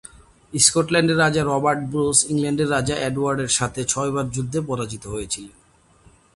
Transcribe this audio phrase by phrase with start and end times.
[0.53, 5.57] স্কটল্যান্ডের রাজা Robert Bruce ইংল্যান্ডের রাজা এডয়ার্ডের সাথে ছয়বার যুদ্ধে পরাজিত হয়েছিলেন।